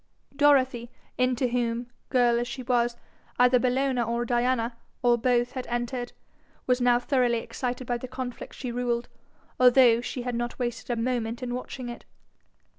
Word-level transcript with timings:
Dorothy, 0.35 0.89
into 1.19 1.47
whom, 1.49 1.85
girl 2.09 2.39
as 2.39 2.47
she 2.47 2.63
was, 2.63 2.97
either 3.37 3.59
Bellona 3.59 4.01
or 4.03 4.25
Diana, 4.25 4.75
or 5.03 5.15
both, 5.15 5.51
had 5.51 5.67
entered, 5.67 6.11
was 6.65 6.81
now 6.81 6.97
thoroughly 6.97 7.37
excited 7.37 7.85
by 7.85 7.99
the 7.99 8.07
conflict 8.07 8.55
she 8.55 8.71
ruled, 8.71 9.09
although 9.59 10.01
she 10.01 10.23
had 10.23 10.33
not 10.33 10.57
wasted 10.57 10.89
a 10.89 10.99
moment 10.99 11.43
in 11.43 11.53
watching 11.53 11.87
it. 11.87 12.03